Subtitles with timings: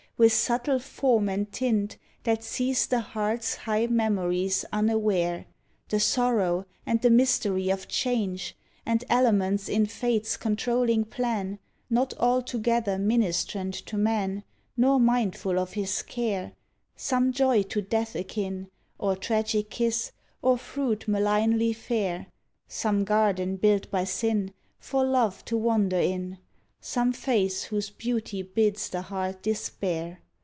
[0.17, 5.47] With subtle form and tint That seize the heart's high memories unaware,
[5.89, 11.57] The sorrow and the mystery of Change, And elements in Fate's controlling plan
[11.89, 14.43] Not altogether ministrant to man
[14.77, 16.51] Nor mindful of his care—
[16.95, 18.69] Some joy to death akin.
[18.99, 20.11] Or tragic kiss,
[20.43, 22.27] or fruit malignly fair,
[22.67, 26.37] Some garden built by Sin For Love to wander in.
[26.83, 30.19] Some face whose beauty bids the heart despair!